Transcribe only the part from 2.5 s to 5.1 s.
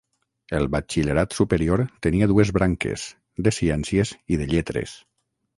branques: de Ciències i de Lletres.